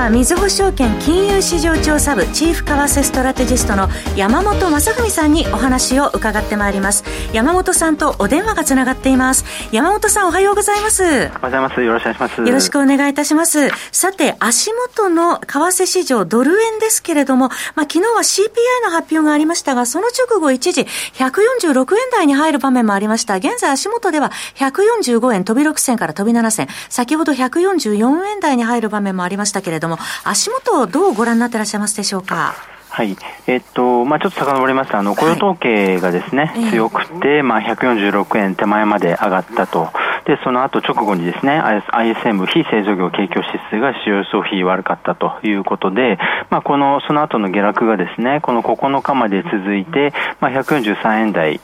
[0.00, 3.86] はみずほ証券金融市場調査部チーフ為替ストラテジストの
[4.16, 7.04] 山本雅文さんにお話を伺ってまいります。
[7.34, 9.44] 山本さんとお電話がつながっています。
[9.72, 11.02] 山本さんおはようございます。
[11.02, 11.82] おはようございます。
[11.82, 12.40] よろしくお願いします。
[12.40, 13.68] よろしくお願いいたします。
[13.92, 18.48] さて足元の為替市場ドル円ですけれども、まあ、昨日は CPI
[18.84, 23.36] の発表がありましたがその直後一時146円台に入る場面もありました。
[23.36, 26.68] 現在足元では145円飛び6銭から飛び7銭。
[26.88, 32.54] 先ほど144円台に入る場面もありましたけれどもも、足元をどうご覧になっていらっしゃいますでしょうか？
[32.92, 33.16] はい。
[33.46, 39.90] えっと、まあちょっと遡りますあの、雇用統計がですね、はい、強くて、まあ146円手前まで上がったと。
[40.26, 46.18] で、その後直後にですね、ISM 非製造業景況指数が使用総費悪かったということで、
[46.50, 51.58] まあ、この、その後の下落がですね、この9日まで続いて、まあ、143円台、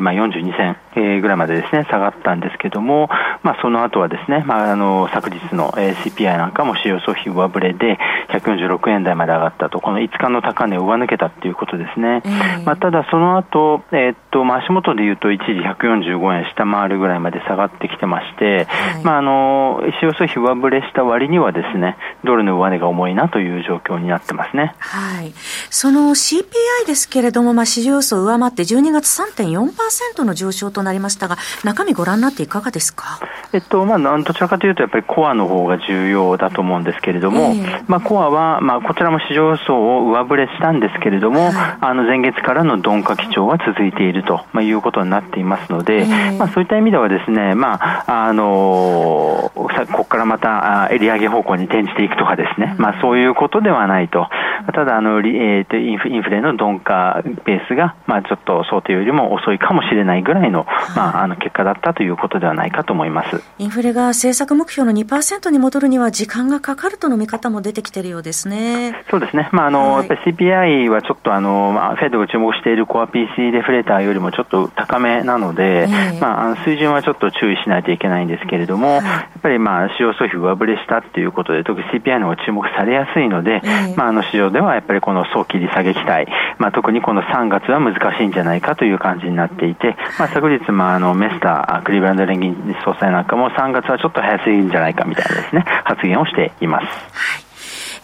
[0.00, 3.08] まあ、42銭ぐらいまでですね、下がったんですけども、
[3.42, 7.98] まあ、その後はですね、まあ、あの、昨日の CPI なんかも使用総費上振れで、
[8.30, 12.22] 146円台まで上がったと、この5日の高値を上抜けたということですね。
[12.64, 24.74] まあ、ただ、その後、えー、っと、まあ、足元で言うと一時145円下回るぐらいまで下がってきてまして、はい、まあ、あの、使用総費上振れした割にはですね、ドルの上値が重いなという状況になってますね。
[24.78, 25.32] はい。
[25.70, 33.18] その CPI ですけれども、まあ、市場予想を上回って12月3.4%の上昇となりましたが、中身ご覧になっていかがですか？
[33.52, 49.50] えっと、まあ、どちらかというと、やっぱりコアの方が重要だと思うんですけれども、えー、まあ、コアは、まあ、こちらも市場予想を上振れしたんですけれども、はい、あの、前月からの鈍化基調は続いていると、まあ、いうことになっていますので、えー、まあ、そういった意味ではですね、まあ、あの
[49.92, 54.28] ここからまた、利上げ方向に転じていくとかですね、まあ、そういうことではないと。
[54.72, 63.42] ただ、あの、えー、とインフインフレの鈍化ベースが、まあ、ちょっと想定よりも遅いかもしれないぐらいの、まあ、あの、結果だったということではないかと思います。
[63.58, 69.04] インフレが政策目標の2%に戻るには時間がかかるとの見方も出てきているようですね。
[69.10, 69.48] そうですね。
[69.52, 86.26] まあ、あの、はい、やっぱり CPI はちょっとあの、まあ、フェッドが注目しているコア PC デフレーターよりもちょっと高めなので、えー、まあ、あの水準はちょっと注意しないといけないんですけれども、はい、やっぱりまあ、使用総費上振れしたっていうことで、特に CPI の方が注目されやすいので、えー、まあ、あの市場ではやっぱりこの早期利下げ期待、
[86.58, 96.86] まあ、特にこの3月は難しいんじゃないかという感じになっていて、まあ、昨日、まあ、のメスター、クリーブランド連銀総裁なんかも3月はちょっと早すぎるんじゃないかみたいなですね、発言をしています。
[96.86, 97.49] はい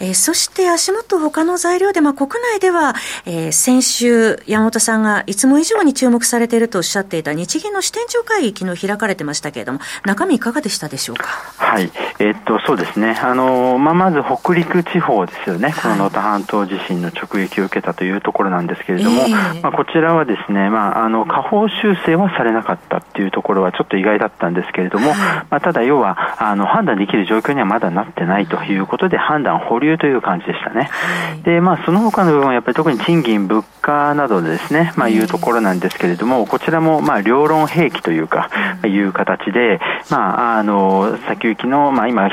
[0.01, 11.27] えー、そして足元他の材料で、まあ、国内では、えー、先週、山本さんがいつも以上に注目されているとおっしゃっていた日銀の支店長会議、昨日開かれてましたけれども、中身いかがでしたでしょうか？
[11.57, 11.91] はい。
[12.19, 13.19] えー、っと、そうですね。
[13.23, 15.75] あの、まあ、まず北陸地方ですよね。
[15.83, 30.71] この能登半島地震の直撃を受けたというところなんですけれども、えー、まあ、こちらはですね、まあ、あの、下方修正はされなかったっていうところはちょっと意外だったんですけれども、はい、まあ、ただ要は、あの、判断できる状況にはまだなってないということで、判断保留という感じでした。
[30.71, 30.91] ね。
[31.45, 38.51] で、まあ、その他の部分はやっぱり特に賃金、物価などでですね、まあ、いうところなんですけれども、こちらも、まあ、両論併記というか、
[38.85, 39.81] いう形で、
[40.11, 42.29] まあ、あの、先行きの、まあ、今、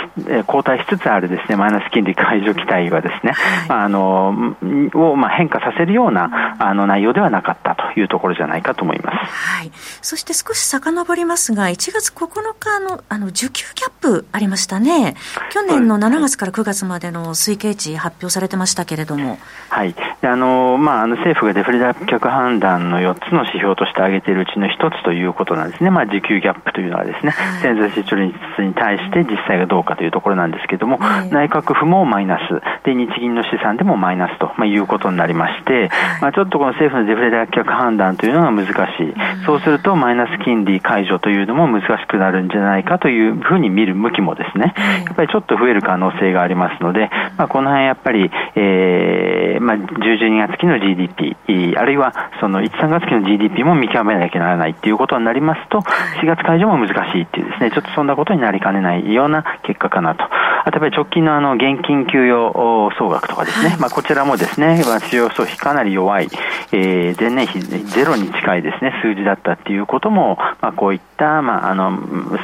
[0.47, 3.33] 後退しつつあるですね、マイナス金利解除期待はですね、
[3.69, 4.55] まあ、あの、
[4.93, 9.17] を、まあ、変化させるような、あの、内容ではなかったというところじゃないかと思います。
[9.31, 9.71] はい。
[10.01, 15.15] そして少し遡りますが、1月9日の、あの、需給ギャップありましたね。
[15.51, 19.37] 去年の7月から9月までの推計値発表されてましたけれども。
[19.69, 19.93] はい。
[20.21, 25.89] あの、まあ、あの政府がデフレ脱却判断の4つの指標として挙げているうちの1つということなんですね。
[25.89, 35.89] まあ、時給ギャップというのはですね、潜在成長率に対して実際がどうかというところなんですけれども、はい、内閣府もマイナス、で、日銀の資産でもマイナスと、まあ、いうことになりまして、
[36.21, 38.69] まあ、ちょっとこの政府のデフレ脱却判断というのが難し
[39.03, 39.13] い。
[39.45, 44.73] そうすると、マイナス金利解除というのも難しくなるんじゃないかというふうに見る向きもですね、
[45.05, 51.35] やっぱりちょっと増える可能性がありますので、まあ、この辺やっぱり、えー、まあ、10、12月期の GDP、
[51.77, 60.23] あるいはその1、3月期の GDP も見極めなきゃならないということになりますと、4月解除も難しいっていうですね、ちょっとそんなことになりかねないような結果かなと。
[60.65, 66.29] あとやっぱり直近のあの現金給与総額とかですね、はい、まあこちらもですね、まあ、使用総費かなり弱い、
[66.71, 71.91] えー、前年比ゼロに近いですね、数字だったっていうことも、まあこういった、まああの、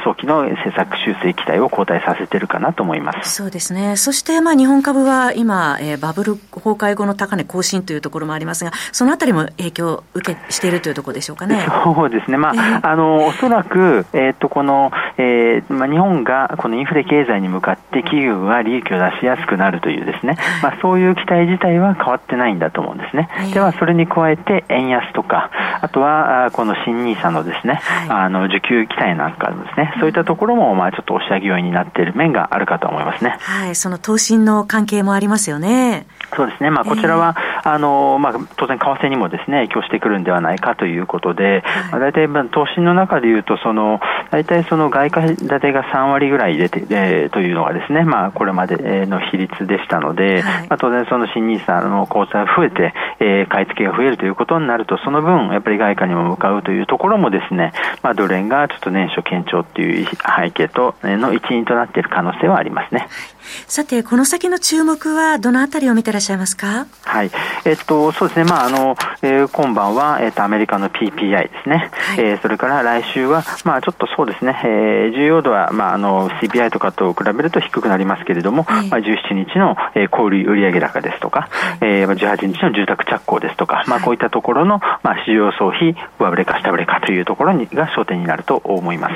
[0.04, 3.34] 早期の政策修正期待を後退させてるかなと思います。
[3.34, 3.96] そうですね。
[3.96, 11.66] そしてまあ日本株は今、えー、バブル崩壊後の高値更新というところもありますが、そのあたりも影響を受けしているというところでしょうかね。
[11.84, 12.36] そうですね。
[12.36, 23.28] まあ、えー、あの、おそらく、えっ、ー、と、この、えー、まあ日本がこのインフレ経済に向かって企業が利益を出しやすくなるというですね、まあ、そういう期待自体は変わってないんだと思うんですね。
[23.54, 33.36] では、それに加えて、円安とか、あとは、この新 NISA のですね、あの、受給期待なんかですね、そういったところも、まあ、ちょっと押し上げ要因になっている面があるかと思いますね。
[33.40, 36.06] はい、その投信の関係もありますよね。
[36.36, 57.72] そうですね、まあ、こちらは、えー、あのまあ、当然、為替にもですね影響してくるんではないかということで、はい、まあ、大体、まあ、投資の中でいうと、その大体その外貨建てが3割ぐらい出て、えー、というのがですね、まあ、これまでの比率でしたので、はい、まあ、当然、その新ニーサの口座が増えて、えー、買い付けが増えるということになると、その分、やっぱり外貨にも向かうというところもですね、
[58.02, 63.08] まあ、ドル円がちょっと年初堅調という背景との一因となっている可能性はありますね。
[63.66, 66.86] さて、この先の注目はどのあたりを見てらっしゃいますか？
[67.04, 67.30] はい。
[67.64, 68.44] えっと、そうですね。
[68.44, 71.90] まあ、あの、えー、今晩は、えっと、アメリカの PPI ですね。
[71.92, 89.14] はい、えー、それから来週は、まあ、ちょっとそうですね、えー、重要度は、まあ、あの、CPI とかと比べると低くなりますけれども、はい、まあ、17日の、えー、小売売上高ですとか、はい、えー、18日の住宅着工ですとか、まあ、こういったところの、まあ、市場総費、上振れか下振れかというところにが焦点になると思います。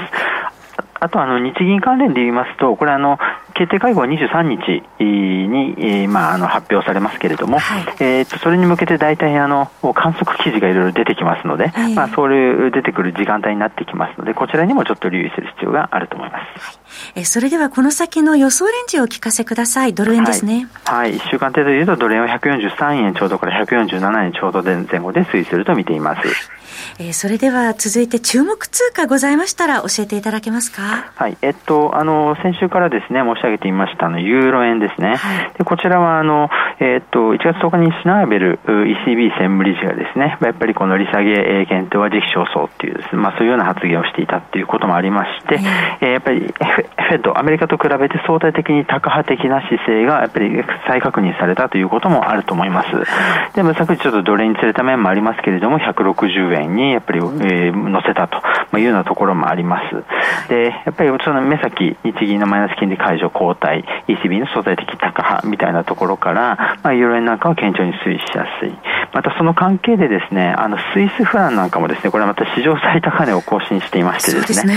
[1.01, 3.19] あとあの日銀関連で言いますと、これあの、
[3.55, 16.61] 決定会合は23日に、えー、まあ、あの発表されますけれども、はい、えーと、それに向けて大体あの観測記事がいろいろ出てきますので、はい、まあ、そういう出てくる時間帯になってきますので、こちらにもちょっと留意する必要があると思います。
[16.61, 16.84] はい
[17.17, 19.94] えそれではこの先の予想レンジをお聞かせください。
[19.94, 20.69] ドル円ですね。
[20.85, 21.11] はい。
[21.12, 26.29] はい、1週間程度で言うと、ドル円は143円ちょうどから147円ちょうど前後で推移すると見ています。
[26.99, 31.12] えー、それでは続いて注目通貨ございましたら教えていただけますか？
[31.14, 31.37] はい。
[31.43, 35.17] えっと、あの、先週からですね、申し上げていましたあの、ユーロ円ですね。
[35.17, 36.50] はい、でこちらは、あの、
[36.81, 45.61] えっと、1月10日にシナーベル ECB 専務理事がですね、やっぱりこの利下げ検討は時期尚早っていうですね、まあそういうような発言をしていたっていうこともありまして、
[46.00, 46.52] えー、やっぱり
[46.97, 52.91] フェット、アメリカと比べて相対的に高派的な姿勢がやっぱり再確認されたということもあると思います。
[53.55, 60.49] でも昨日ちょっと奴隷に釣れた面もありますけれども、160円にやっぱり、えー、乗せたというようなところもあります。
[60.49, 68.73] で、やっぱりその目先、日銀のマイナス金利解除後退、ECB の相対的高派みたいなところから、まあ、ユーロ円なんかは堅調に推移しやすい。
[69.13, 74.55] またその関係でですね、あの、スイスフランなんかもですね、これはまた史上最高値を更新していましてですね。
[74.55, 74.75] すね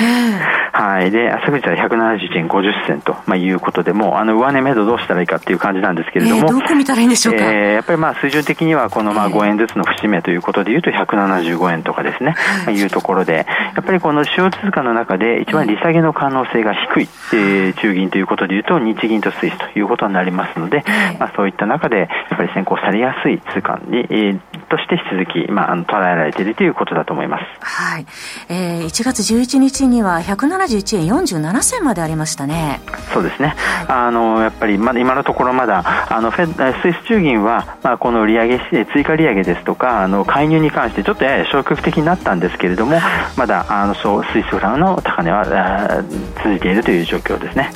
[0.73, 1.09] はい。
[1.09, 6.41] で、昨日は171円50銭と、まあ、いうことで、もう、あの、上値目処どうしたらいいかっていう感じなんですけれども。
[6.41, 7.45] えー、どこ見たらいいんでしょうか？
[7.45, 12.35] えー、やっぱりまあ、水準的には、このまあ、5円ずつの節目ということでいうと、175円とかですね、
[12.65, 13.45] まあ、いうところで、
[13.75, 20.83] やっぱりこの主要通貨の中で一番利下げの可能性が低い、えー、中銀ということでいうと、日銀とスイスということになりますので、
[21.19, 24.39] まあ、そういった中で、やっぱり先行されやすい通貨に、えー、
[24.69, 27.43] として引き続き、まあ、捉えられているということだと思います。
[27.61, 28.05] はい。
[28.49, 32.81] えー、1月11日には171円47銭までありましたね。
[33.13, 33.55] そうですね。
[33.87, 42.99] あの、やっぱり、まだ今のところまだ、あの、フェスイス中銀は、まあ、この利上げ、追加利上げですとか、あの、介入に関してちょっとやや消極的になったんですけれども、
[43.35, 46.03] まだ、あの、そう、スイスフランの高値は
[46.43, 47.71] 続いているという状況ですね。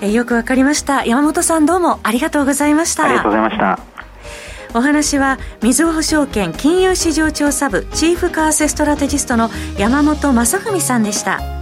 [0.00, 1.04] えー、よくわかりました。
[1.04, 3.04] 山本さんどうもありがとうございました。
[3.04, 3.78] ありがとうございました。
[4.74, 11.57] お話は、みずほ証券金融市場調査部チーフ為替ストラテジストの山本雅文さんでした。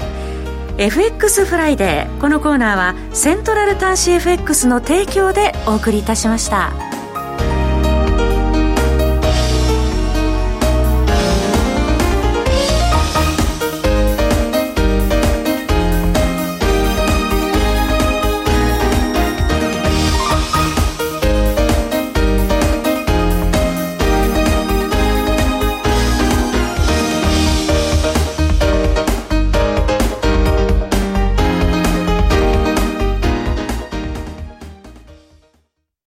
[0.79, 2.21] FX フライデー。
[2.21, 6.86] このコーナーは、セントラル短資 FX の提供でお送りいたしました。